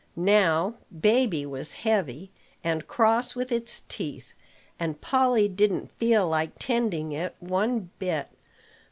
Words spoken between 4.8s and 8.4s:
Polly didn't feel like tending it one bit.